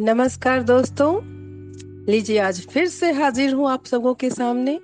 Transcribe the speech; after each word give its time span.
नमस्कार 0.00 0.62
दोस्तों। 0.62 1.20
लीजिए 2.06 2.38
आज 2.38 2.66
फिर 2.66 2.88
से 2.88 3.12
हाजिर 3.12 3.54
हूँ 3.54 3.70
आप 3.70 3.84
सबों 3.84 4.14
के 4.14 4.30
सामने। 4.30 4.80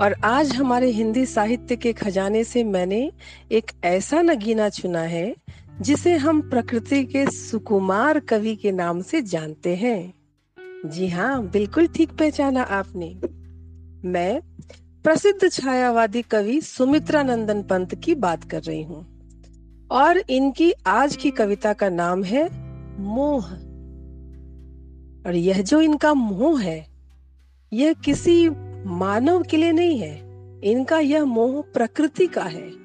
और 0.00 0.14
आज 0.24 0.52
हमारे 0.56 0.90
हिंदी 0.90 1.26
साहित्य 1.26 1.76
के 1.76 1.92
खजाने 1.92 2.44
से 2.44 2.64
मैंने 2.64 3.12
एक 3.52 3.70
ऐसा 3.84 4.22
नगीना 4.22 4.68
चुना 4.68 5.00
है, 5.00 5.36
जिसे 5.80 6.16
हम 6.16 6.50
प्रकृति 6.50 7.04
के 7.04 7.26
सुकुमार 7.26 8.20
कवि 8.20 8.56
के 8.56 8.72
नाम 8.72 9.02
से 9.02 9.22
जानते 9.22 9.74
हैं। 9.76 10.14
जी 10.86 11.08
हाँ 11.08 11.48
बिल्कुल 11.48 11.86
ठीक 11.86 12.12
पहचाना 12.12 12.62
आपने। 12.62 13.20
मैं 14.08 14.40
प्रसिद्ध 15.04 15.50
छायावादी 15.50 16.22
कवि 16.22 16.60
सुमित्रा 16.60 17.22
नंदन 17.22 17.62
पंत 17.62 17.94
की 17.94 18.14
बात 18.14 18.50
कर 18.50 18.62
रही 18.62 18.82
हूँ। 18.82 19.06
और 19.90 20.22
इनकी 20.30 20.72
आज 20.86 21.16
की 21.16 21.30
कविता 21.30 21.72
का 21.72 21.88
नाम 21.88 22.24
है 22.24 22.48
मोह। 23.00 23.63
और 25.26 25.34
यह 25.34 25.62
जो 25.62 25.80
इनका 25.80 26.14
मोह 26.14 26.60
है, 26.62 26.86
यह 27.72 27.92
किसी 27.92 28.48
मानव 28.86 29.42
के 29.42 29.56
लिए 29.56 29.72
नहीं 29.72 29.98
है 29.98 30.14
इनका 30.64 30.98
यह 30.98 31.24
मोह 31.24 31.60
प्रकृति 31.60 32.26
का 32.26 32.42
है 32.42 32.84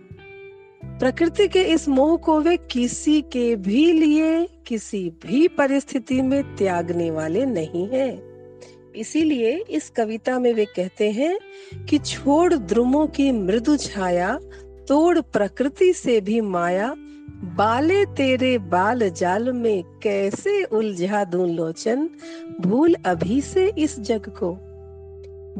प्रकृति 0.99 1.47
के 1.47 1.61
इस 1.63 1.87
मोह 1.89 2.17
को 2.17 2.39
वे 2.41 2.57
किसी 2.57 3.21
के 3.21 3.55
भी 3.55 3.91
लिए, 3.91 4.47
किसी 4.67 5.09
भी 5.09 5.47
परिस्थिति 5.47 6.21
में 6.21 6.55
त्यागने 6.55 7.11
वाले 7.11 7.45
नहीं 7.45 7.87
हैं। 7.87 8.21
इसीलिए 8.95 9.51
इस 9.69 9.89
कविता 9.89 10.39
में 10.39 10.53
वे 10.53 10.65
कहते 10.65 11.11
हैं 11.11 11.37
कि 11.85 11.97
छोड़ 11.97 12.53
द्रुमों 12.53 13.07
की 13.07 13.31
मृदु 13.31 13.77
छाया, 13.77 14.39
तोड़ 14.87 15.19
प्रकृति 15.19 15.93
से 15.93 16.21
भी 16.21 16.41
माया 16.41 16.95
बाले 17.43 18.05
तेरे 18.05 18.57
बाल 18.57 19.09
जाल 19.09 19.53
में 19.53 19.83
कैसे 20.03 20.63
उलझा 20.63 21.23
दूँ 21.23 21.49
लोचन? 21.49 22.09
भूल 22.61 22.95
अभी 23.05 23.41
से 23.41 23.73
इस 23.77 23.99
जग 23.99 24.33
को। 24.43 24.57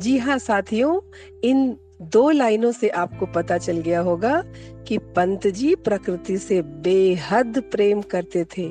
जी 0.01 0.17
हाँ 0.17 0.37
साथियों, 0.37 0.99
इन 1.43 1.77
दो 2.01 2.29
लाइनों 2.29 2.71
से 2.71 2.89
आपको 2.89 3.25
पता 3.25 3.57
चल 3.57 3.77
गया 3.77 3.99
होगा 3.99 4.43
कि 4.87 4.97
पंत 4.97 5.47
जी 5.47 5.75
प्रकृति 5.75 6.37
से 6.37 6.61
बेहद 6.61 7.63
प्रेम 7.71 8.01
करते 8.01 8.43
थे 8.43 8.69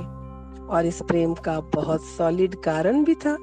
और 0.69 0.87
इस 0.87 1.03
प्रेम 1.03 1.35
का 1.35 1.61
बहुत 1.61 2.03
सॉलिड 2.03 2.55
कारण 2.55 3.05
भी 3.05 3.15
था। 3.15 3.35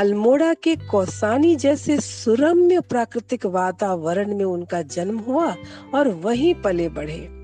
अल्मोड़ा 0.00 0.54
के 0.54 0.76
कौसानी 0.76 1.56
जैसे 1.56 2.00
सुरम्य 2.00 2.80
प्राकृतिक 2.80 3.46
वातावरण 3.46 4.36
में 4.36 4.44
उनका 4.44 4.82
जन्म 4.82 5.18
हुआ 5.18 5.56
और 5.94 6.08
वहीं 6.08 6.54
पले 6.54 6.88
बढ़े। 6.88 7.35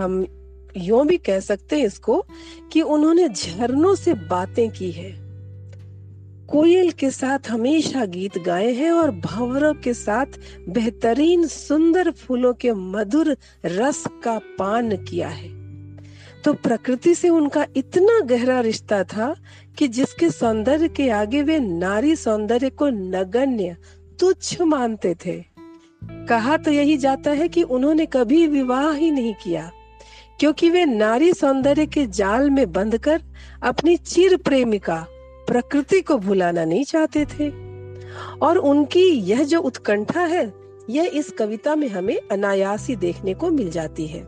हम 0.00 0.26
यूँ 0.76 1.06
भी 1.06 1.16
कह 1.16 1.40
सकते 1.40 1.78
हैं 1.78 1.86
इसको 1.86 2.24
कि 2.72 2.82
उन्होंने 2.82 3.28
झरनों 3.28 3.94
से 3.94 4.14
बातें 4.14 4.70
की 4.70 4.90
है। 4.90 5.24
कोयल 6.46 6.90
के 6.90 7.10
साथ 7.10 7.38
हमेशा 7.50 8.04
गीत 8.04 8.38
गाए 8.38 8.72
हैं 8.72 8.90
और 8.90 9.10
भंवरों 9.10 9.74
के 9.74 9.94
साथ 9.94 10.26
बेहतरीन 10.68 11.46
सुंदर 11.46 12.10
फूलों 12.10 12.54
के 12.54 12.72
मधुर 12.72 13.36
रस 13.64 14.04
का 14.24 14.38
पान 14.58 14.96
किया 14.96 15.28
है। 15.28 15.48
तो 16.44 16.52
प्रकृति 16.52 17.14
से 17.14 17.28
उनका 17.28 17.66
इतना 17.76 18.20
गहरा 18.20 18.60
रिश्ता 18.60 19.04
था 19.04 19.34
कि 19.78 19.88
जिसके 19.88 20.30
सौंदर्य 20.30 20.88
के 20.88 21.08
आगे 21.08 21.42
वे 21.42 21.58
नारी 21.58 22.16
सौंदर्य 22.16 22.70
को 22.70 22.88
नगण्य, 22.88 23.76
तुच्छ 24.20 24.60
मानते 24.60 25.14
थे। 25.26 25.44
कहा 26.04 26.56
तो 26.56 26.70
यही 26.70 26.96
जाता 26.96 27.30
है 27.30 27.48
कि 27.48 27.62
उन्होंने 27.62 28.06
कभी 28.06 28.46
विवाह 28.46 28.92
ही 28.92 29.10
नहीं 29.10 29.34
किया। 29.34 29.70
क्योंकि 30.40 30.70
वे 30.70 30.84
नारी 30.84 31.32
सौंदर्य 31.32 31.86
के 31.86 32.06
जाल 32.06 32.50
में 32.50 32.72
बंध 32.72 32.98
कर 32.98 33.22
अपनी 33.62 33.96
चिर 33.96 34.36
प्रेमिका 34.36 35.06
प्रकृति 35.46 36.00
को 36.00 36.18
भुलाना 36.18 36.64
नहीं 36.64 36.84
चाहते 36.84 37.24
थे। 37.24 37.50
और 38.42 38.58
उनकी 38.58 39.10
यह 39.10 39.44
जो 39.44 39.60
उत्कंठा 39.60 40.20
है, 40.20 40.52
यह 40.90 41.10
इस 41.14 41.30
कविता 41.30 41.74
में 41.74 41.88
हमें 41.88 42.18
अनायासी 42.32 42.96
देखने 42.96 43.34
को 43.34 43.50
मिल 43.50 43.70
जाती 43.70 44.06
है। 44.06 44.20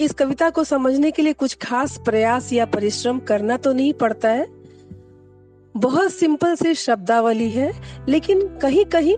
इस 0.00 0.12
कविता 0.18 0.50
को 0.50 0.64
समझने 0.64 1.10
के 1.10 1.22
लिए 1.22 1.32
कुछ 1.32 1.54
खास 1.54 1.98
प्रयास 1.98 2.52
या 2.52 2.66
परिश्रम 2.66 3.18
करना 3.18 3.56
तो 3.56 3.72
नहीं 3.72 3.92
पड़ता 3.92 4.28
है। 4.28 4.46
बहुत 5.76 6.12
सिंपल 6.12 6.54
से 6.54 6.74
शब्दावली 6.74 7.50
है, 7.50 7.72
लेकिन 8.08 8.58
कहीं 8.58 8.84
कहीं 8.84 9.16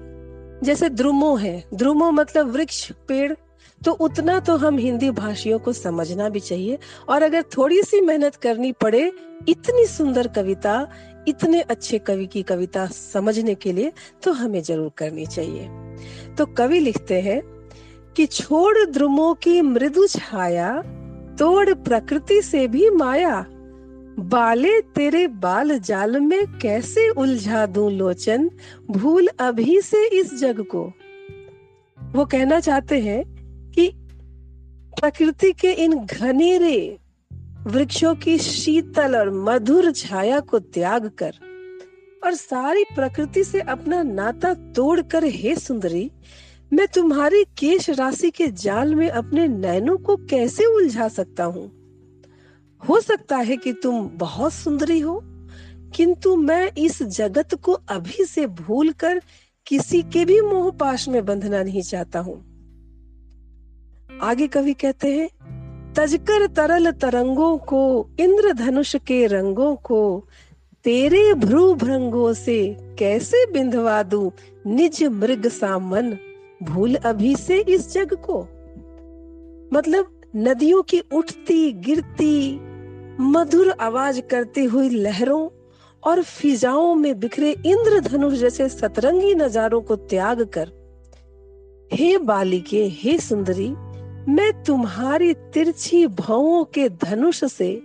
जैसे 0.62 0.88
द्रुमो 0.88 1.36
है। 1.36 1.64
द्रुमो 1.74 2.10
मतलब 2.10 2.50
वृक्ष, 2.50 2.92
पेड़ 2.92 3.32
तो 3.84 3.92
उतना 3.92 4.38
तो 4.40 4.56
हम 4.56 4.78
हिंदी 4.78 5.10
भाषियों 5.10 5.58
को 5.58 5.72
समझना 5.72 6.28
भी 6.28 6.40
चाहिए। 6.40 6.78
और 7.08 7.22
अगर 7.22 7.42
थोड़ी 7.56 7.82
सी 7.82 8.00
मेहनत 8.00 8.34
करनी 8.34 8.72
पड़े, 8.72 9.12
इतनी 9.48 9.86
सुंदर 9.86 10.28
कविता, 10.28 10.88
इतने 11.28 11.60
अच्छे 11.60 11.98
कवि 11.98 12.26
की 12.26 12.42
कविता 12.42 12.86
समझने 12.86 13.54
के 13.54 13.72
लिए 13.72 13.92
तो 14.22 14.32
हमें 14.32 14.62
ज़रूर 14.62 14.90
करनी 14.98 15.26
चाहिए। 15.26 15.68
तो 16.34 16.46
कवि 16.46 16.78
लिखते 16.80 17.20
हैं 17.20 17.40
कि 18.16 18.26
छोड़ 18.26 18.84
द्रुमों 18.86 19.34
की 19.34 19.60
मृदु 19.62 20.06
छाया, 20.06 20.82
तोड़ 21.38 21.74
प्रकृति 21.74 22.40
से 22.42 22.66
भी 22.68 22.90
माया। 22.90 23.44
बाले 24.18 24.80
तेरे 24.80 25.26
बाल 25.26 25.78
जाल 25.78 26.20
में 26.20 26.58
कैसे 26.58 27.08
उलझा 27.10 27.66
दूँ 27.66 27.90
लोचन, 27.90 28.50
भूल 28.90 29.28
अभी 29.38 29.80
से 29.80 30.06
इस 30.08 30.34
जग 30.34 30.60
को। 30.60 30.92
वो 31.98 32.24
कहना 32.24 32.60
चाहते 32.60 33.00
हैं 33.00 33.31
प्रकृति 35.00 35.52
के 35.52 35.72
इन 35.72 36.04
घनेरे 36.04 36.98
वृक्षों 37.66 38.14
की 38.14 38.38
शीतल 38.38 39.16
और 39.16 39.30
मधुर 39.30 39.92
छाया 39.92 40.40
को 40.40 40.58
त्याग 40.58 41.08
कर 41.08 41.32
और 42.24 42.34
सारी 42.34 42.84
प्रकृति 42.84 43.44
से 43.44 43.60
अपना 43.60 44.02
नाता 44.02 44.54
तोड़कर, 44.54 45.24
हे 45.24 45.56
सुंदरी, 45.56 46.10
मैं 46.72 46.86
तुम्हारी 46.88 47.44
केश 47.44 47.90
राशि 47.90 48.30
के 48.30 48.46
जाल 48.46 48.94
में 48.94 49.10
अपने 49.10 49.48
नैनों 49.48 49.96
को 49.96 50.16
कैसे 50.16 50.64
उलझा 50.64 51.08
सकता 51.08 51.44
हूँ? 51.44 51.72
हो 52.88 53.00
सकता 53.00 53.36
है 53.36 53.56
कि 53.56 53.72
तुम 53.72 54.08
बहुत 54.08 54.52
सुंदरी 54.52 55.00
हो, 55.00 55.20
किंतु 55.96 56.36
मैं 56.36 56.72
इस 56.78 57.02
जगत 57.02 57.54
को 57.54 57.72
अभी 57.72 58.24
से 58.24 58.46
भूलकर 58.46 59.22
किसी 59.66 60.02
के 60.02 60.24
भी 60.24 60.40
मोह 60.40 60.70
पाश 60.70 61.08
में 61.08 61.24
बंधना 61.24 61.62
नहीं 61.62 61.82
चाहता 61.82 62.18
हूँ। 62.18 62.51
आगे 64.22 64.46
कवि 64.46 64.72
कहते 64.72 65.08
हैं, 65.12 65.28
तजकर 65.94 66.46
तरल 66.46 66.90
तरंगों 66.90 67.58
को, 67.58 68.08
इंद्रधनुष 68.20 68.96
के 68.96 69.26
रंगों 69.26 69.76
को, 69.76 70.24
तेरे 70.84 71.34
भ्रू 71.34 71.74
भ्रंगों 71.74 72.32
से 72.32 72.76
कैसे 72.98 73.46
बिंधवा 73.52 74.02
दू 74.02 74.32
निज 74.66 75.04
मृग 75.04 75.48
सा 75.48 75.78
मन? 75.78 76.18
भूल 76.62 76.94
अभी 76.94 77.36
से 77.36 77.58
इस 77.60 77.92
जग 77.92 78.14
को? 78.14 78.40
मतलब 79.78 80.20
नदियों 80.36 80.82
की 80.82 81.00
उठती, 81.00 81.72
गिरती, 81.72 82.60
मधुर 83.20 83.70
आवाज़ 83.70 84.20
करती 84.20 84.64
हुई 84.64 84.88
लहरों 84.88 85.48
और 86.02 86.22
फिजाओं 86.22 86.94
में 86.94 87.20
बिखरे 87.20 87.50
इंद्रधनुष 87.66 88.32
जैसे 88.32 88.68
सतरंगी 88.68 89.34
नजारों 89.34 89.80
को 89.80 89.96
त्याग 89.96 90.42
कर, 90.42 90.72
हे 91.92 92.18
बालिके, 92.18 92.88
हे 92.88 93.18
सुंदरी 93.18 93.74
मैं 94.28 94.62
तुम्हारी 94.62 95.34
तिरछी 95.34 96.06
भावों 96.06 96.64
के 96.64 96.88
धनुष 96.88 97.44
से, 97.44 97.82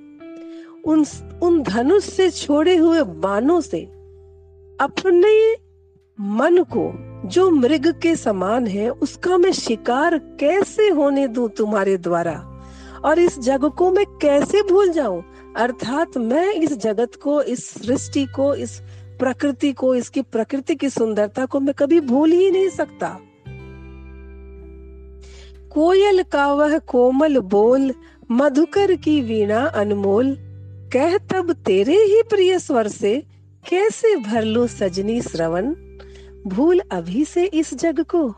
उन 0.86 1.06
उन 1.42 1.64
धनुष 1.64 2.04
से 2.04 2.30
छोड़े 2.30 2.76
हुए 2.76 3.02
बाणों 3.02 3.62
से, 3.62 3.82
अपने 4.80 5.54
मन 6.20 6.58
को, 6.58 6.94
जो 7.28 7.50
मृग 7.50 8.00
के 8.02 8.16
समान 8.16 8.68
है, 8.68 8.90
उसका 8.90 9.38
मैं 9.38 9.52
शिकार 9.52 10.18
कैसे 10.18 10.90
होने 10.90 11.28
दूँ 11.28 11.50
तुम्हारे 11.50 11.98
द्वारा? 11.98 12.62
और 13.06 13.20
इस 13.20 13.40
जग 13.40 13.66
को 13.66 13.92
मैं 13.92 14.06
कैसे 14.06 14.64
भूल 14.64 14.90
जाऊँ? 14.90 15.24
अर्थात 15.58 16.18
मैं 16.18 16.54
इस 16.54 16.78
जगत 16.78 17.16
को, 17.16 17.42
इस 17.42 17.70
सृष्टि 17.70 18.26
को, 18.26 18.56
इस 18.56 18.82
प्रकृति 19.20 19.74
को, 19.74 19.96
इसकी 19.96 20.22
प्रकृति 20.22 20.76
की 20.76 20.90
सुंदरता 20.90 21.46
को 21.46 21.60
मैं 21.60 21.74
कभी 21.74 22.00
भूल 22.00 22.32
ही 22.32 22.52
नहीं 22.52 22.70
सकता। 22.70 23.20
कोयल 25.72 26.24
का 26.24 26.54
वह 26.54 26.78
कोमल 26.78 27.38
बोल, 27.38 27.94
मधुकर 28.32 28.96
की 28.96 29.22
वीणा 29.22 29.66
अनमोल। 29.66 30.38
कह 30.94 31.18
तब 31.18 31.54
तेरे 31.54 31.96
ही 31.96 32.22
प्रिय 32.30 32.60
स्वर 32.60 32.88
से, 32.88 33.24
कैसे 33.70 34.16
भर 34.16 34.44
लू 34.44 34.68
सजनी 34.68 35.22
श्रवण? 35.22 35.76
भूल 36.48 36.82
अभी 36.92 37.26
से 37.26 37.46
इस 37.46 37.74
जग 37.74 38.06
को। 38.16 38.36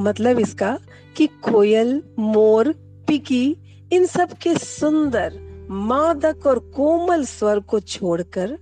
मतलब 0.00 0.38
इसका 0.38 0.78
कि 1.16 1.26
कोयल, 1.26 2.02
मोर, 2.18 2.72
पिकी, 3.08 3.56
इन 3.92 4.06
सब 4.06 4.32
के 4.32 4.54
सुंदर, 4.54 5.40
मादक 5.70 6.46
और 6.46 6.58
कोमल 6.58 7.24
स्वर 7.24 7.60
को 7.60 7.80
छोड़कर 7.80 8.58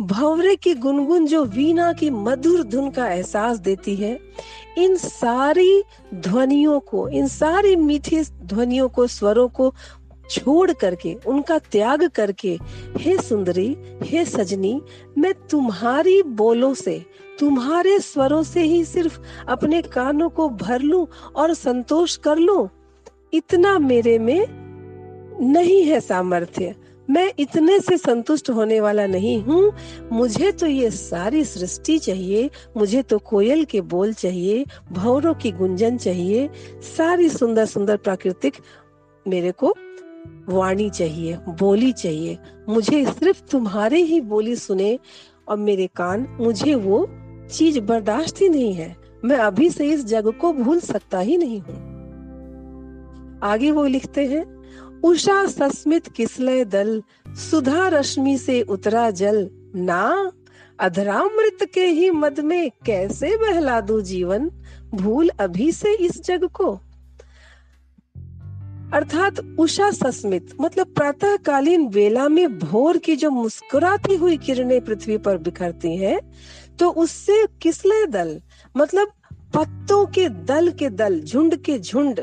भवरे 0.00 0.56
की 0.56 0.74
गुनगुन 0.74 1.26
जो 1.26 1.44
वीणा 1.44 1.92
की 1.92 2.10
मधुर 2.10 2.62
धुन 2.62 2.90
का 2.90 3.08
एहसास 3.08 3.58
देती 3.58 3.96
है, 3.96 4.20
इन 4.78 4.96
सारी 4.96 5.82
ध्वनियों 6.14 6.80
को, 6.80 7.08
इन 7.08 7.28
सारी 7.28 7.76
मीठी 7.76 8.20
ध्वनियों 8.22 8.88
को, 8.88 9.06
स्वरों 9.06 9.48
को 9.48 9.74
छोड़ 10.30 10.72
करके, 10.72 11.16
उनका 11.26 11.58
त्याग 11.58 12.08
करके, 12.08 12.58
हे 12.98 13.16
सुंदरी, 13.16 13.76
हे 14.02 14.24
सजनी, 14.24 14.82
मैं 15.18 15.34
तुम्हारी 15.34 16.22
बोलों 16.22 16.74
से, 16.74 17.04
तुम्हारे 17.40 18.00
स्वरों 18.00 18.42
से 18.42 18.62
ही 18.62 18.84
सिर्फ़ 18.84 19.20
अपने 19.48 19.82
कानों 19.82 20.28
को 20.28 20.48
भर 20.48 20.80
लूँ 20.80 21.06
और 21.36 21.54
संतोष 21.54 22.16
कर 22.16 22.36
लूँ। 22.36 22.68
इतना 23.32 23.78
मेरे 23.78 24.18
में 24.18 24.46
नहीं 25.40 25.82
है 25.82 26.00
सामर्थ्य। 26.00 26.74
मैं 27.10 27.32
इतने 27.38 27.80
से 27.80 27.96
संतुष्ट 27.96 28.50
होने 28.50 28.80
वाला 28.80 29.06
नहीं 29.06 29.42
हूँ। 29.42 29.72
मुझे 30.12 30.52
तो 30.52 30.66
ये 30.66 30.90
सारी 30.90 31.44
सृष्टि 31.44 31.98
चाहिए, 31.98 32.50
मुझे 32.76 33.02
तो 33.02 33.18
कोयल 33.18 33.64
के 33.64 33.80
बोल 33.80 34.12
चाहिए 34.12 34.64
भौरों 34.92 35.34
की 35.34 35.52
गुंजन 35.52 35.96
चाहिए, 35.96 36.50
सारी 36.96 37.28
सुंदर 37.28 37.66
सुंदर 37.66 37.96
प्राकृतिक 37.96 38.56
मेरे 39.28 39.50
को 39.50 39.74
वाणी 40.48 40.90
चाहिए, 40.90 41.36
बोली 41.36 41.92
चाहिए। 41.92 42.38
मुझे 42.68 43.04
सिर्फ़ 43.04 43.42
तुम्हारे 43.50 43.98
ही 43.98 44.20
बोली 44.20 44.56
सुने 44.56 44.98
और 45.48 45.56
मेरे 45.56 45.86
कान, 45.86 46.26
मुझे 46.40 46.74
वो 46.74 47.06
चीज़ 47.52 47.80
बर्दाश्त 47.80 48.40
ही 48.40 48.48
नहीं 48.48 48.74
है। 48.74 48.96
मैं 49.24 49.36
अभी 49.36 49.70
से 49.70 49.90
इस 49.90 50.04
जग 50.04 50.32
को 50.32 50.52
भूल 50.52 50.80
सकता 50.80 51.18
ही 51.18 51.36
नहीं 51.36 51.60
हूँ। 51.60 51.94
आगे 53.42 53.70
वो 53.70 53.84
लिखते 53.84 54.26
हैं 54.26 54.55
उषा 55.04 55.46
सस्मित 55.46 56.08
किसलय 56.08 56.64
दल? 56.64 57.02
सुधा 57.28 57.88
रश्मि 57.88 58.38
से 58.38 58.62
उतरा 58.62 59.10
जल। 59.10 59.50
ना, 59.76 60.32
अधरामृत 60.80 61.70
के 61.74 61.84
ही 61.84 62.10
मद 62.10 62.40
में 62.40 62.70
कैसे 62.86 63.36
बहला 63.36 63.80
दू 63.80 64.00
जीवन? 64.00 64.50
भूल 64.94 65.28
अभी 65.28 65.72
से 65.72 65.94
इस 65.94 66.22
जग 66.22 66.44
को। 66.44 66.80
अर्थात 68.94 69.34
उषा 69.58 69.90
सस्मित 69.90 70.54
मतलब 70.60 70.86
प्रातःकालीन 70.86 71.88
वेला 71.88 72.28
में 72.28 72.58
भोर 72.58 72.98
की 72.98 73.16
जो 73.16 73.30
मुस्कुराती 73.30 74.14
हुई 74.14 74.36
किरणें 74.36 74.80
पृथ्वी 74.80 75.18
पर 75.18 75.38
बिखरती 75.38 75.96
हैं 75.96 76.32
तो 76.78 76.90
उससे 76.90 77.46
किसले 77.62 78.06
दल? 78.06 78.40
मतलब 78.76 79.08
पत्तों 79.54 80.06
के 80.06 80.28
दल 80.28 80.70
के 80.70 80.90
दल, 80.90 81.20
झुंड 81.20 81.56
के 81.56 81.78
झुंड। 81.78 82.20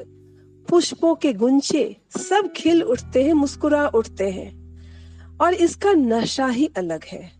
पुष्पों 0.69 1.15
के 1.15 1.33
गुंचे 1.33 1.95
सब 2.10 2.54
खिल 2.56 2.83
उठते 2.83 3.24
हैं, 3.24 3.33
मुस्कुरा 3.33 3.88
उठते 3.88 4.30
हैं। 4.30 4.63
और 5.42 5.54
इसका 5.54 5.94
नशा 5.94 6.48
ही 6.48 6.71
अलग 6.77 7.04
है। 7.04 7.31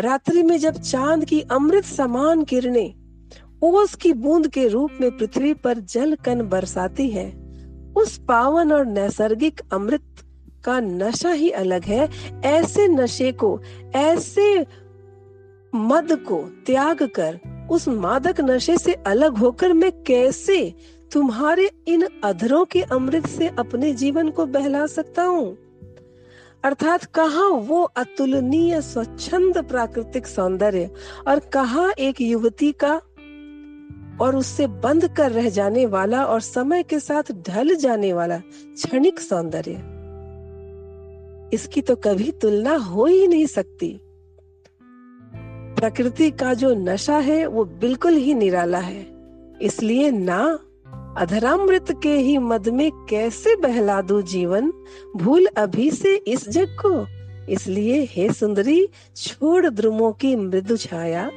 रात्रि 0.00 0.42
में 0.42 0.58
जब 0.58 0.70
चाँद 0.70 1.24
की 1.24 1.40
अमृत 1.40 1.84
समान 1.84 2.44
किरणें 2.44 2.94
ओस 3.62 3.94
की 3.94 4.12
बूंद 4.12 4.48
के 4.48 4.68
रूप 4.68 4.90
में 5.00 5.16
पृथ्वी 5.16 5.54
पर 5.54 5.78
जल 5.78 6.14
कन 6.14 6.42
बरसाती 6.42 7.08
है, 7.08 7.30
उस 7.96 8.18
पावन 8.18 8.72
और 8.72 8.86
नैसर्गिक 8.86 9.60
अमृत 9.72 10.02
का 10.64 10.80
नशा 10.80 11.30
ही 11.30 11.50
अलग 11.50 11.84
है। 11.84 12.08
ऐसे 12.44 12.88
नशे 12.88 13.32
को, 13.32 13.60
ऐसे 13.94 14.66
मद 15.74 16.12
को 16.12 16.42
त्याग 16.66 17.02
कर, 17.02 17.40
उस 17.70 17.88
मादक 17.88 18.40
नशे 18.40 18.78
से 18.78 18.92
अलग 18.92 19.36
होकर 19.36 19.72
मैं 19.72 19.92
कैसे 20.02 20.74
तुम्हारे 21.12 21.70
इन 21.88 22.08
अधरों 22.24 22.64
के 22.64 22.82
अमृत 22.82 23.26
से 23.26 23.48
अपने 23.48 23.92
जीवन 23.92 24.30
को 24.30 24.46
बहला 24.46 24.86
सकता 24.86 25.22
हूँ। 25.22 25.56
अर्थात 26.64 27.04
कहा 27.04 27.48
वो 27.48 27.82
अतुलनीय, 27.82 28.80
स्वच्छंद 28.80 29.58
प्राकृतिक 29.58 30.26
सौंदर्य 30.26 30.90
और 31.28 31.38
कहा 31.38 31.90
एक 31.98 32.20
युवती 32.20 32.72
का 32.72 32.94
और 34.24 34.36
उससे 34.36 34.66
बंद 34.66 35.08
कर 35.08 35.30
रह 35.30 35.48
जाने 35.48 35.86
वाला 35.86 36.24
और 36.24 36.40
समय 36.40 36.82
के 36.82 37.00
साथ 37.00 37.32
ढल 37.48 37.74
जाने 37.74 38.12
वाला 38.12 38.38
क्षणिक 38.38 39.20
सौंदर्य। 39.20 39.72
इसकी 41.54 41.82
तो 41.82 41.96
कभी 41.96 42.30
तुलना 42.32 42.76
हो 42.76 43.06
ही 43.06 43.26
नहीं 43.28 43.46
सकती। 43.46 44.00
प्रकृति 45.80 46.30
का 46.30 46.54
जो 46.54 46.74
नशा 46.74 47.18
है, 47.18 47.46
वो 47.46 47.64
बिल्कुल 47.64 48.14
ही 48.14 48.34
निराला 48.34 48.78
है। 48.78 49.06
इसलिए 49.62 50.10
ना 50.10 50.58
अधरामृत 51.16 51.86
के 52.02 52.16
ही 52.16 52.38
मद 52.38 52.68
में 52.68 52.90
कैसे 52.92 53.56
बहला 53.56 54.02
दू 54.02 54.22
जीवन? 54.22 54.72
भूल 55.16 55.46
अभी 55.46 55.90
से 55.90 56.16
इस 56.16 56.48
जग 56.48 56.76
को। 56.86 57.06
इसलिए 57.52 58.04
हे 58.10 58.32
सुंदरी, 58.32 58.88
छोड़ 59.16 59.66
द्रुमों 59.66 60.12
की 60.12 60.36
मृदु 60.36 60.76
छाया। 60.76 61.30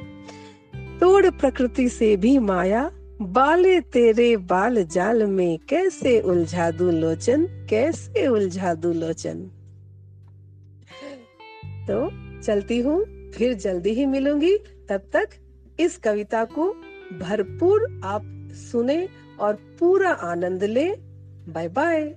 तोड़ 1.00 1.30
प्रकृति 1.30 1.88
से 1.88 2.16
भी 2.16 2.38
माया। 2.38 2.90
बाले 3.22 3.80
तेरे 3.80 4.36
बाल 4.36 4.84
जाल 4.84 5.26
में 5.26 5.58
कैसे 5.58 6.20
उलझा 6.20 6.70
दू 6.70 6.90
लोचन? 6.90 7.66
कैसे 7.70 8.26
उलझा 8.26 8.74
दू 8.74 8.92
लोचन? 8.92 9.50
तो 11.90 12.10
चलती 12.42 12.80
हूँ, 12.80 13.30
फिर 13.30 13.54
जल्दी 13.54 13.90
ही 13.90 14.06
मिलूँगी। 14.06 14.56
तब 14.88 15.00
तक 15.12 15.28
इस 15.80 15.96
कविता 15.96 16.44
को 16.44 16.70
भरपूर 17.20 18.00
आप 18.04 18.50
सुने 18.52 19.23
और 19.40 19.54
पूरा 19.54 20.10
आनंद 20.10 20.64
ले। 20.64 20.90
Bye 21.48 21.68
bye 21.68 22.14